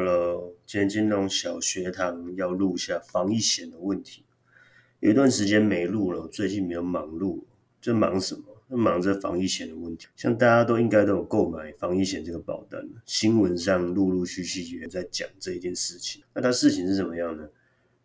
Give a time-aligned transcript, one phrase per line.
[0.00, 4.24] Hello，今天金融小学堂要录一下防疫险的问题。
[5.00, 7.42] 有一段时间没录了，最近没有忙碌，
[7.80, 8.44] 就忙什么？
[8.70, 10.06] 就忙着防疫险的问题。
[10.14, 16.22] 像大家都应该都有购买防疫险这个保单，新闻上陆陆续续也在讲这一件事情。
[16.32, 17.48] 那它事情是怎么样呢？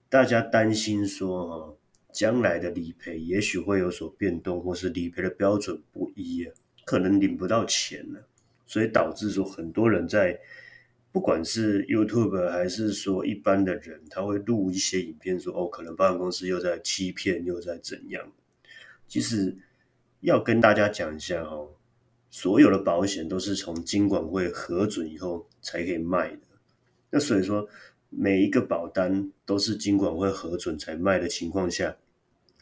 [0.10, 1.76] 大家担心说，哈，
[2.12, 6.52] 将来的理赔也许会有所变动，或是理赔的标准不一啊，
[6.86, 8.28] 可能领不到钱了，
[8.66, 10.40] 所以导致说很多人在。
[11.14, 18.30] 不管是 YouTube 还是说一般的人，他会录一些影片，说哦，可能保险公司又在欺骗，又在怎样？
[19.08, 19.56] 其实
[20.22, 21.70] 要跟大家讲一下哦，
[22.32, 26.42] 所有的保险都是从金管会核准以后才可以卖的。
[27.12, 27.70] 那所以说，
[28.10, 31.96] 每一个保单都是金管会核准才卖的情况下，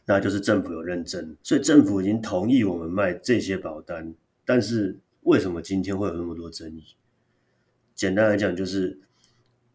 [0.05, 4.13] 那就是政府有认证，所以政府已经同意我们卖这些保单。
[4.43, 6.83] 但是为什么今天会有那么多争议？
[8.01, 8.99] 简单来讲，就是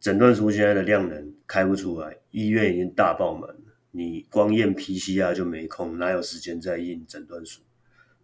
[0.00, 3.60] 诊断书现在的量能开不出来，医院已经大爆满了。
[3.92, 7.62] 你光验 PCR 就没空，哪有时间再印诊断书？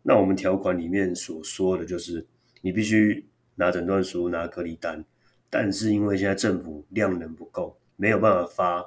[0.02, 2.26] 那我们条款里面所说的就是，
[2.62, 5.04] 你必须拿诊断书、拿隔离单，
[5.48, 8.84] 但是因为现在政府量能不够，没有办法发，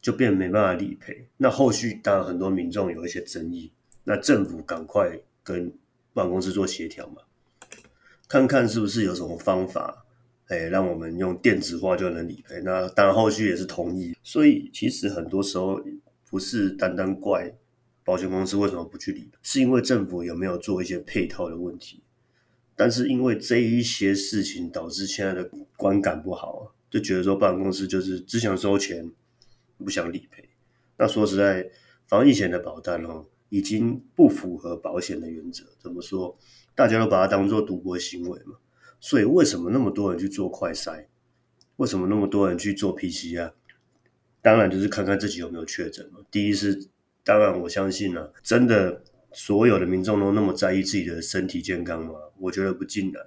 [0.00, 1.26] 就变没办法理赔。
[1.36, 3.72] 那后续当然很多民众有一些争议，
[4.04, 5.76] 那政府赶快跟
[6.12, 7.22] 保公司做协调嘛，
[8.28, 10.02] 看看是不是有什么方法。
[10.48, 14.14] 哎，让我们用电子化就能理赔，那当然后续也是同意。
[14.22, 15.80] 所以其实很多时候
[16.28, 17.54] 不是单单怪
[18.04, 22.02] 保险公司为什么不去理，是因为政府有没有做一些配套的问题。
[22.76, 29.10] 但是因为这一些事情导致现在的观感不好，就觉得说保险公司就是只想收钱，
[29.78, 30.48] 不想理赔。
[30.98, 31.70] 那说实在，
[32.06, 35.64] 防疫险的保单哦，已经不符合保险的原则。
[35.78, 36.36] 怎么说？
[36.74, 38.56] 大家都把它当做赌博行为嘛。
[39.04, 41.04] 所以为什么那么多人去做快筛？
[41.76, 43.52] 为什么那么多人去做 PCR？
[44.40, 46.20] 当然就是看看自己有没有确诊嘛。
[46.30, 46.88] 第一是，
[47.22, 52.14] 当然我相信呢，真的所有的民众都那么在意自己的身体健康吗？
[52.38, 53.26] 我觉得不尽然。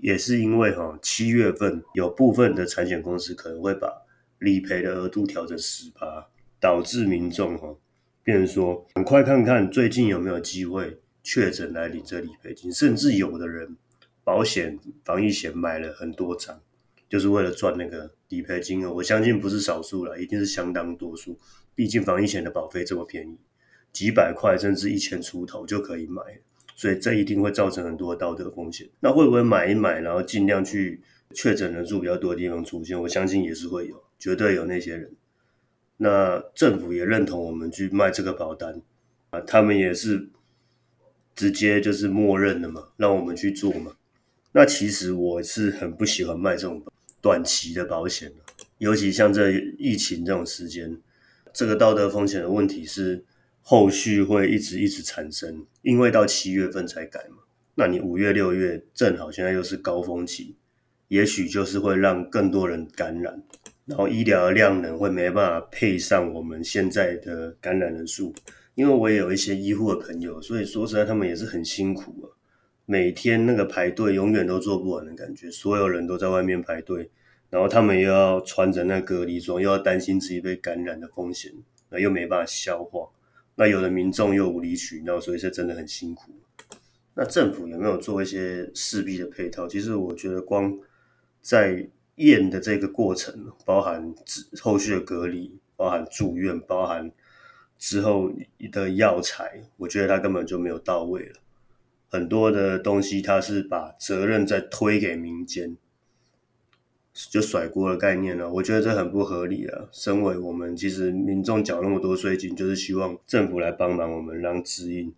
[0.00, 3.92] 也是因为哈，七月份有部分的产险公司可能会把
[4.38, 6.28] 理赔的额度调整十八，
[6.58, 7.76] 导致民众哈，
[8.22, 13.76] 变成说赶快看看最近有没有机会确诊来领这理赔金，甚至有的人。
[14.24, 16.60] 保险防疫险买了很多张，
[17.08, 18.92] 就是为了赚那个理赔金额。
[18.92, 21.38] 我相信不是少数了，一定是相当多数。
[21.74, 23.38] 毕竟防疫险的保费这么便宜，
[23.92, 26.22] 几百块甚至一千出头就可以买，
[26.76, 28.88] 所以这一定会造成很多道德风险。
[29.00, 31.00] 那会不会买一买，然后尽量去
[31.32, 33.00] 确诊人数比较多的地方出现？
[33.00, 35.10] 我相信也是会有，绝对有那些人。
[35.96, 38.82] 那政府也认同我们去卖这个保单
[39.30, 40.28] 啊，他们也是
[41.34, 43.92] 直接就是默认的嘛，让我们去做嘛。
[44.52, 46.82] 那其实我是很不喜欢卖这种
[47.20, 48.36] 短期的保险的，
[48.78, 50.98] 尤其像这疫情这种时间，
[51.52, 53.24] 这个道德风险的问题是
[53.62, 57.36] 后续会一直一直产生，因为到七月份才改嘛，
[57.76, 60.56] 那你五月六月正好现在又是高峰期，
[61.06, 63.40] 也许就是会让更多人感染，
[63.86, 68.34] 然后医疗量能会没办法配上我们现在的感染人数，
[68.74, 72.39] 因为我也有一些医护的朋友，所以说实在他们也是很辛苦啊。
[72.90, 77.08] 每天那个排队永远都做不完的感觉，所有人都在外面排队，
[77.48, 81.52] 然后他们又要穿着那隔离装，又要担心自己被感染的风险，
[81.88, 83.08] 那又没办法消化，
[83.54, 86.32] 那有的民众又无理取闹，所以是真的很辛苦。
[87.14, 89.68] 那政府有没有做一些势必的配套？
[89.68, 90.76] 其实我觉得光
[91.40, 94.12] 在验的这个过程，包含
[94.60, 97.08] 后续的隔离，包含住院，包含
[97.78, 98.32] 之后
[98.72, 101.34] 的药材，我觉得他根本就没有到位了。
[102.10, 105.76] 很多的东西，他是把责任再推给民间，
[107.30, 108.52] 就甩锅的概念了。
[108.54, 109.88] 我觉得这很不合理啊！
[109.92, 115.14] 身为我们，其实民众缴那么多税金，就是希望政府来帮忙我们，让指引。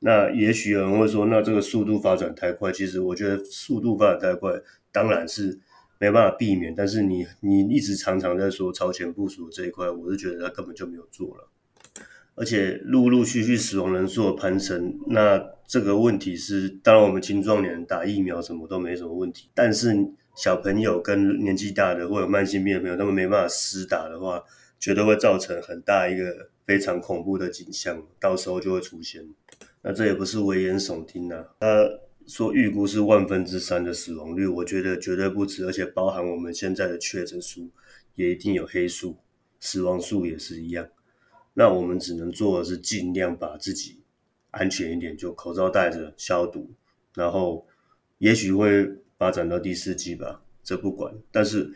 [0.00, 2.70] 那也许有人会说，那这个速度发展太快。
[2.70, 4.52] 其实我觉得速度发展太快，
[4.92, 5.58] 当然是
[5.98, 6.74] 没办法避免。
[6.74, 11.48] 但是你你一直常常在说超前部署这一块，我是觉得他根本就没有做了。
[12.36, 19.94] 而且陆陆续续死亡人数的攀升，那这个问题是，当然我们青壮年打疫苗什么都没什么问题，但是
[20.36, 24.42] 小朋友跟年纪大的或有慢性病的朋友，他们没办法施打的话，
[24.80, 29.24] 绝对会造成很大一个非常恐怖的景象，到时候就会出现。
[29.82, 31.88] 那这也不是危言耸听呐，他
[32.26, 37.70] 说预估是万分之三的死亡率，我觉得绝对不止，而且包含我们现在的确诊数，
[38.16, 39.16] 也一定有黑数，
[39.60, 40.86] 死亡数也是一样。
[41.54, 44.02] 那我们只能做的是尽量把自己
[44.50, 46.70] 安全一点，就口罩戴着消毒，
[47.14, 47.66] 然后
[48.18, 50.42] 也许会发展到第四季吧。
[50.62, 51.14] 这不管。
[51.30, 51.72] 但是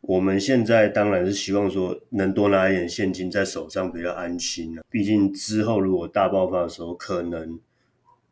[0.00, 4.82] 我们现在当然是希望说能多拿一点现金在手上比较安心了。
[4.90, 7.60] 毕竟之后如果大爆发的时候，可能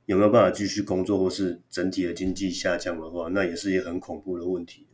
[0.07, 4.87] 有没有办法继续工作，或是整体的经济下降的话，那也是一个很恐怖的问题。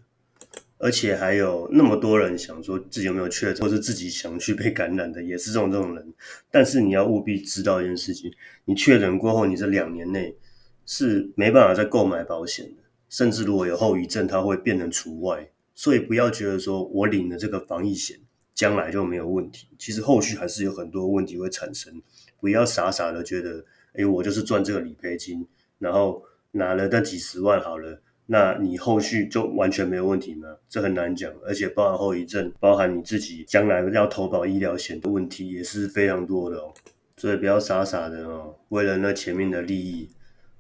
[0.79, 6.15] 而且还有那么多人想说自己有没有确诊，或是自己想去被感染的，也是这种这种人。
[6.51, 8.31] 但是你要务必知道一件事情：
[8.67, 10.37] 你确诊过后，你这两年内
[10.85, 15.51] 是没办法再购买保险的，甚至如果有后遗症，它会变成除外。
[15.75, 18.19] 所以不要觉得说我领了这个防疫险，
[18.55, 19.69] 将来就没有问题。
[19.79, 22.03] 其实后续还是有很多问题会产生。
[22.39, 23.65] 不要傻傻的觉得，
[23.95, 25.47] 哎，我就是赚这个理赔金，
[25.79, 28.03] 然后拿了那几十万好了。
[28.29, 30.49] 那你后续就完全没有问题吗？
[30.69, 36.75] 这很难讲，而且包含后遗症，包含你自己将来要投保医疗险的问题也是非常多的哦。
[37.17, 40.11] 所以不要傻傻的哦，为了那前面的利益，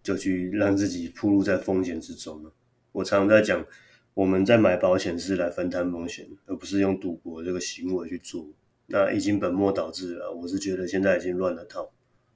[0.00, 2.52] 就去让自己暴露在风险之中了。
[2.92, 3.66] 我常常在讲，
[4.14, 8.46] 我们在买保险是来分摊风险，而不是用赌博这个行为去做。
[8.86, 11.90] 那已经本末倒置了，我是觉得现在已经乱了套。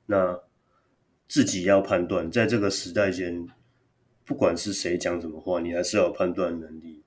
[0.06, 0.40] 那
[1.28, 3.46] 自己要判断，在这个时代间。
[4.30, 7.02] 不管是谁讲什么话，你还是要有判断能力。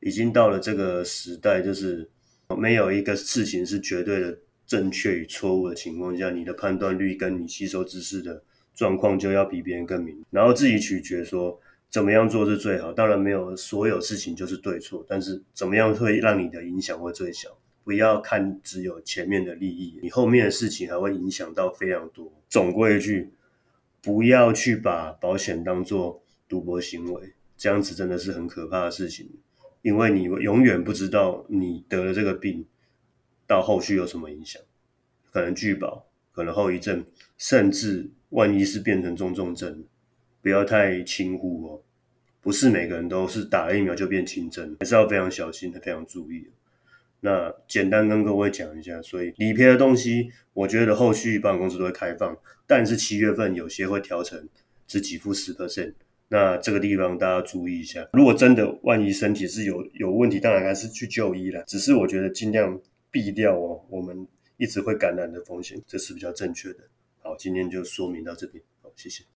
[0.00, 2.06] 已经到了这个时代，就是
[2.54, 8.42] 没有一个事情是绝对的正确与错误的情况下，你的判断率跟你吸收知识的
[8.74, 10.22] 状况就要比别人更明。
[10.28, 11.58] 然后自己取决说
[11.88, 12.92] 怎么样做是最好。
[12.92, 17.56] 当然没有所有事情就是对错，但是怎么样会让你的影响会最小？
[17.84, 22.30] 不要看只有前面的利益，你后面的事情还会影响到非常多。
[22.50, 23.30] 总归一句，
[24.02, 26.22] 不要去把保险当做。
[26.48, 29.28] 赌博行为这样子真的是很可怕的事情，
[29.82, 32.66] 因为你永远不知道你得了这个病
[33.46, 34.60] 到后续有什么影响，
[35.32, 37.04] 可能拒保，可能后遗症，
[37.38, 39.84] 甚至万一是变成中重症，
[40.42, 41.82] 不要太轻忽哦。
[42.42, 46.48] 不是每个人都是打了疫苗就变轻症，还是要非常小心的，非常注意。
[47.20, 54.48] 那简单跟各位讲一下，所以理赔的东西，我觉得后续保险公司都会开放，但是七月份有些会调成
[54.86, 55.94] 只给付十 percent。
[56.28, 61.62] 那这个地方大家注意一下，如果真的万一身体是有有问题，当然还是去就医了。
[61.66, 62.80] 只是我觉得尽量
[63.10, 64.26] 避掉哦，我们
[64.56, 66.80] 一直会感染的风险，这是比较正确的。
[67.18, 69.35] 好，今天就说明到这边，好，谢谢。